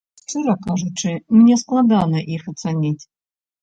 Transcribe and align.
Шчыра 0.21 0.55
кажучы, 0.67 1.13
мне 1.37 1.61
складана 1.65 2.27
іх 2.41 2.53
ацаніць. 2.57 3.03